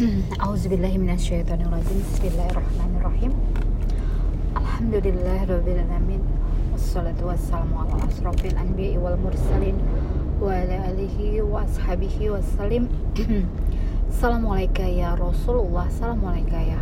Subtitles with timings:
[0.40, 3.36] Auzubillahiminasyaitonirrajim Bismillahirrahmanirrahim.
[6.72, 9.20] Wassalatu wassalamu ala asrafil anbiya wal
[14.88, 15.12] ya
[16.64, 16.80] ya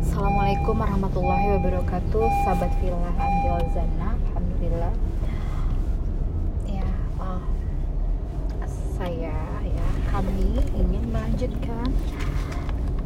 [0.00, 2.24] Assalamualaikum warahmatullahi wabarakatuh.
[2.48, 2.72] Sahabat
[3.68, 4.92] Zana Alhamdulillah
[6.64, 6.88] Ya
[7.20, 7.44] uh,
[9.04, 9.88] Saya ya.
[10.08, 11.92] Kami ingin melanjutkan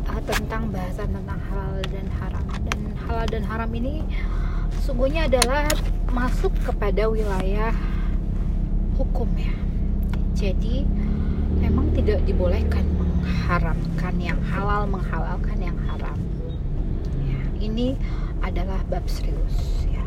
[0.06, 2.46] uh, Tentang bahasan tentang halal dan haram.
[2.62, 4.06] Dan halal dan haram ini
[4.78, 5.66] Sungguhnya adalah
[6.14, 7.74] Masuk kepada wilayah
[8.94, 9.50] Hukum ya.
[10.38, 10.86] Jadi
[11.58, 16.14] Memang tidak dibolehkan mengharamkan yang halal, menghalalkan yang haram.
[17.58, 17.98] Ini
[18.46, 20.06] adalah bab serius ya.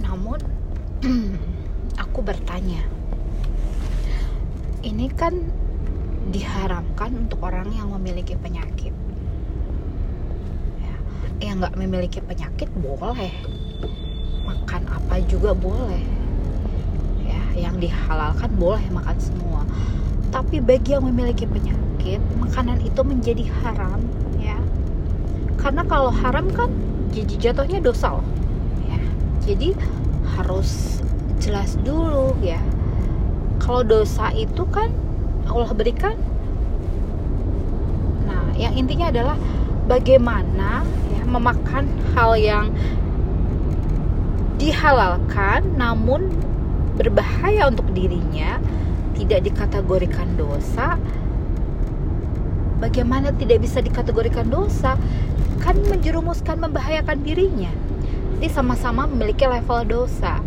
[0.00, 0.40] Namun
[2.08, 2.80] aku bertanya,
[4.84, 5.34] ini kan
[6.28, 8.92] diharamkan untuk orang yang memiliki penyakit.
[10.78, 10.94] Ya,
[11.42, 13.32] yang nggak memiliki penyakit boleh
[14.44, 16.04] makan apa juga boleh.
[17.24, 19.62] Ya, yang dihalalkan boleh makan semua.
[20.28, 24.04] Tapi bagi yang memiliki penyakit, makanan itu menjadi haram,
[24.36, 24.60] ya
[25.58, 26.70] karena kalau haram kan
[27.10, 28.26] jadi jatuhnya dosa loh
[28.86, 29.00] ya
[29.42, 29.74] jadi
[30.38, 31.02] harus
[31.42, 32.62] jelas dulu ya
[33.58, 34.88] kalau dosa itu kan
[35.48, 36.16] Allah berikan.
[38.24, 39.36] Nah yang intinya adalah
[39.90, 41.84] bagaimana ya memakan
[42.16, 42.72] hal yang
[44.58, 46.32] dihalalkan namun
[46.98, 48.58] berbahaya untuk dirinya
[49.14, 50.98] tidak dikategorikan dosa.
[52.78, 54.94] Bagaimana tidak bisa dikategorikan dosa?
[55.58, 57.74] Kan menjerumuskan membahayakan dirinya.
[58.38, 60.38] Jadi sama-sama memiliki level dosa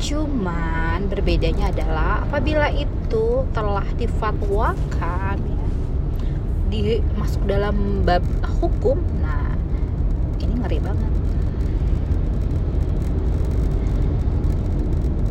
[0.00, 5.68] cuman berbedanya adalah apabila itu telah difatwakan ya,
[6.72, 6.80] di
[7.20, 8.24] masuk dalam bab
[8.64, 9.52] hukum nah
[10.40, 11.12] ini ngeri banget.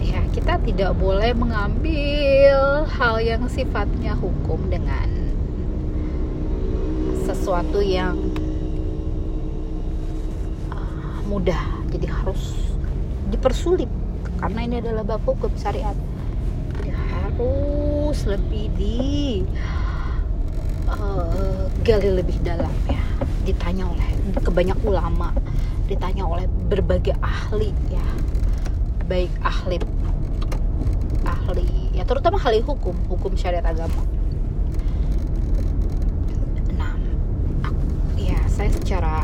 [0.06, 5.34] Ya kita tidak boleh mengambil hal yang sifatnya hukum dengan
[7.26, 8.22] sesuatu yang
[10.70, 11.62] uh, mudah.
[11.90, 12.54] Jadi harus
[13.34, 13.90] dipersulit
[14.40, 15.96] karena ini adalah bab hukum syariat.
[16.80, 19.00] Jadi harus lebih di
[20.88, 23.04] uh, gali lebih dalam ya.
[23.44, 25.36] Ditanya oleh kebanyak ulama
[25.92, 28.08] ditanya oleh berbagai ahli ya.
[29.06, 29.78] Baik ahli
[31.28, 34.20] ahli ya terutama ahli hukum hukum syariat agama.
[38.60, 39.24] Saya secara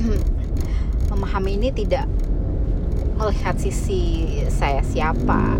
[1.12, 2.08] memahami ini tidak
[3.16, 5.56] melihat sisi saya siapa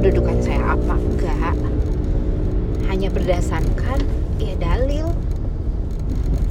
[0.00, 1.56] kedudukan saya apa enggak.
[2.88, 4.00] Hanya berdasarkan
[4.40, 5.12] ya dalil.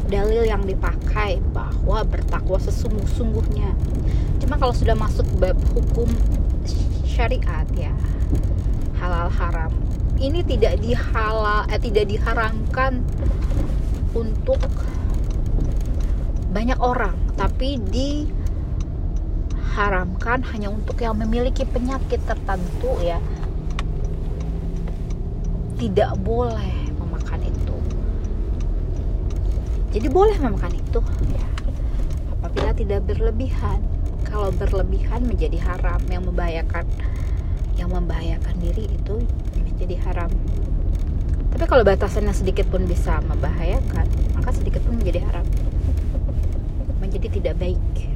[0.10, 3.74] Dalil yang dipakai bahwa bertakwa sesungguh-sungguhnya.
[4.38, 6.06] Cuma kalau sudah masuk bab hukum
[7.14, 7.94] syariat ya
[8.98, 9.70] halal haram
[10.18, 13.06] ini tidak dihalal eh, tidak diharamkan
[14.18, 14.58] untuk
[16.50, 17.78] banyak orang tapi
[19.74, 23.18] diharamkan hanya untuk yang memiliki penyakit tertentu ya.
[25.82, 27.76] Tidak boleh memakan itu.
[29.98, 31.02] Jadi boleh memakan itu
[31.34, 31.48] ya.
[32.38, 33.82] Apabila tidak berlebihan.
[34.30, 36.06] Kalau berlebihan menjadi haram.
[36.06, 36.86] Yang membahayakan
[37.74, 39.26] yang membahayakan diri itu
[39.58, 40.30] menjadi haram.
[41.50, 44.06] Tapi kalau batasannya sedikit pun bisa membahayakan
[44.38, 45.50] maka sedikit pun menjadi haram.
[47.14, 48.13] Jadi tidak baik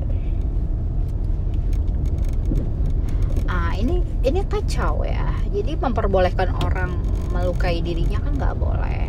[4.28, 5.32] ini kacau ya.
[5.56, 7.00] Jadi memperbolehkan orang
[7.32, 9.08] melukai dirinya kan nggak boleh.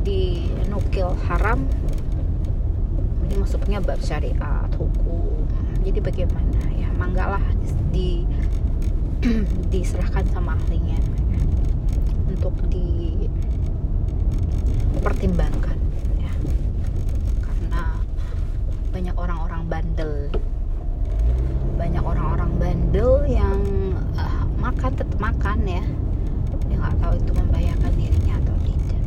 [0.00, 1.68] Di nukil haram
[3.28, 5.44] ini masuknya bab syariat hukum.
[5.84, 6.88] Jadi bagaimana ya?
[6.96, 7.44] Manggalah
[7.92, 8.24] di
[9.72, 10.96] diserahkan sama ahlinya
[12.32, 12.56] untuk
[14.96, 15.76] dipertimbangkan
[18.96, 20.32] banyak orang-orang bandel
[21.76, 22.48] banyak orang-orang
[22.96, 23.60] bandel yang
[24.16, 25.84] uh, makan tetap makan ya.
[26.64, 29.04] Dia nggak tahu itu membahayakan dirinya atau tidak.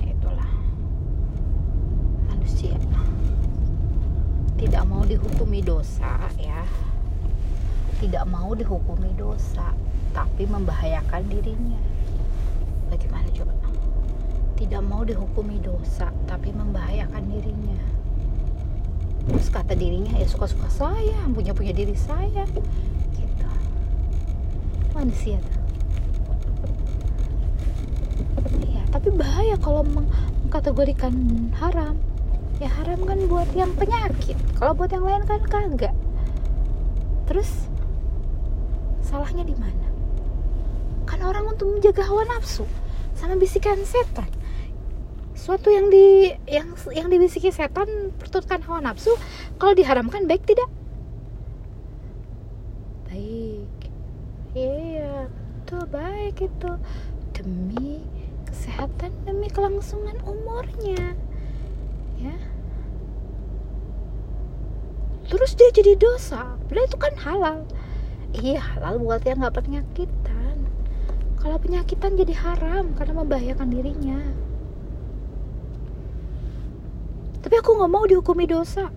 [0.00, 0.50] Ya itulah.
[2.24, 2.80] Manusia.
[4.56, 6.64] Tidak mau dihukumi dosa ya.
[8.00, 9.76] Tidak mau dihukumi dosa
[10.16, 11.80] tapi membahayakan dirinya.
[12.88, 13.52] Bagaimana coba?
[14.56, 17.95] Tidak mau dihukumi dosa tapi membahayakan dirinya
[19.26, 22.46] terus kata dirinya ya suka-suka saya punya punya diri saya.
[23.14, 23.46] Gitu.
[24.94, 25.62] Manusia tuh.
[28.70, 30.06] Ya tapi bahaya kalau meng
[30.46, 31.14] mengkategorikan
[31.58, 31.98] haram.
[32.56, 34.38] Ya haram kan buat yang penyakit.
[34.56, 35.92] Kalau buat yang lain kan kagak.
[37.26, 37.68] Terus
[39.04, 39.86] salahnya di mana?
[41.04, 42.64] Kan orang untuk menjaga hawa nafsu
[43.16, 44.28] sama bisikan setan
[45.36, 49.12] suatu yang di yang yang dibisiki setan perturutkan hawa nafsu.
[49.60, 50.66] Kalau diharamkan baik tidak?
[53.06, 53.70] Baik.
[54.56, 55.28] Iya
[55.68, 56.72] tuh baik itu.
[57.36, 58.00] Demi
[58.48, 61.12] kesehatan demi kelangsungan umurnya.
[62.16, 62.36] Ya.
[65.28, 66.56] Terus dia jadi dosa.
[66.66, 67.58] Padahal itu kan halal.
[68.32, 70.56] Iya halal buat yang nggak penyakitan.
[71.36, 74.18] Kalau penyakitan jadi haram karena membahayakan dirinya
[77.46, 78.90] tapi aku nggak mau dihukumi dosa.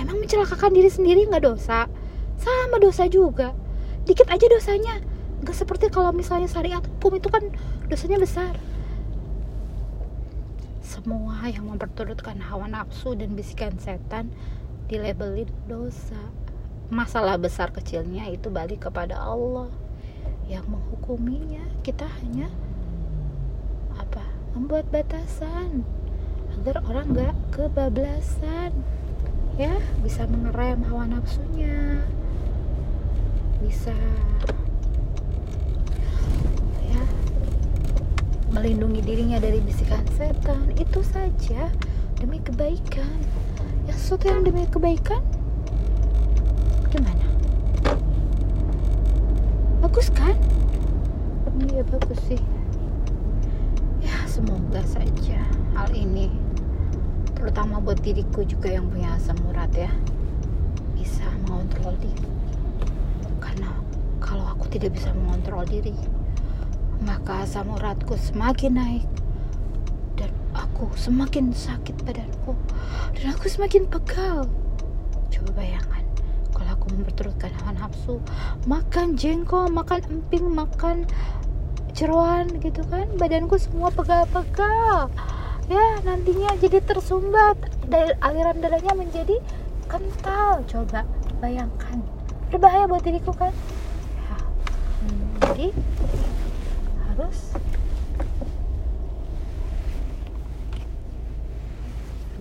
[0.00, 1.92] Emang mencelakakan diri sendiri nggak dosa?
[2.40, 3.52] Sama dosa juga.
[4.08, 5.04] Dikit aja dosanya.
[5.44, 7.44] Nggak seperti kalau misalnya syariat hukum itu kan
[7.92, 8.56] dosanya besar.
[10.80, 14.32] Semua yang memperturutkan hawa nafsu dan bisikan setan
[14.88, 16.32] dilabelin dosa.
[16.88, 19.68] Masalah besar kecilnya itu balik kepada Allah
[20.48, 21.60] yang menghukuminya.
[21.84, 22.48] Kita hanya
[24.00, 24.24] apa
[24.56, 25.84] membuat batasan
[26.60, 28.70] agar orang nggak kebablasan.
[29.54, 32.02] Ya bisa mengerem hawa nafsunya.
[33.62, 33.94] Bisa
[36.84, 37.02] ya
[38.50, 40.74] melindungi dirinya dari bisikan setan.
[40.74, 41.70] Itu saja
[42.18, 43.18] demi kebaikan.
[43.86, 45.22] Ya sesuatu yang demi kebaikan?
[46.90, 47.26] Gimana?
[49.84, 50.34] Bagus kan?
[51.70, 52.40] Iya bagus sih.
[52.40, 52.63] ya
[54.34, 55.38] semoga saja
[55.78, 56.26] hal ini
[57.38, 59.86] terutama buat diriku juga yang punya asam urat ya
[60.98, 62.26] bisa mengontrol diri.
[63.38, 63.70] Karena
[64.18, 65.94] kalau aku tidak bisa mengontrol diri
[67.06, 69.06] maka asam uratku semakin naik
[70.18, 72.58] dan aku semakin sakit badanku
[73.14, 74.50] dan aku semakin pegal.
[75.30, 76.02] Coba bayangkan
[76.50, 78.18] kalau aku memperturutkan hawa nafsu
[78.66, 81.06] makan jengkol makan emping makan
[81.94, 83.06] jeroan gitu kan.
[83.16, 85.08] Badanku semua pegal-pegal
[85.70, 87.56] ya nantinya jadi tersumbat.
[87.88, 89.38] Dari aliran darahnya menjadi
[89.88, 90.66] kental.
[90.68, 91.06] Coba
[91.38, 92.02] bayangkan.
[92.52, 93.54] Berbahaya buat diriku kan?
[94.18, 94.36] Ya.
[95.06, 95.68] hmm, jadi
[97.14, 97.54] harus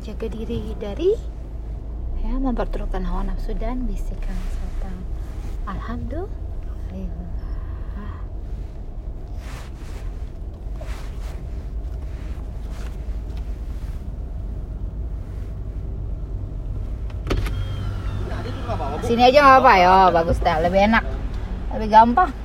[0.04, 1.16] menjaga diri dari
[2.24, 4.96] ya memperturutkan hawa nafsu dan bisikan setan
[5.64, 7.23] alhamdulillah
[19.04, 21.04] sini aja nggak apa-apa ya bagus dah lebih enak.
[21.76, 22.43] Lebih gampang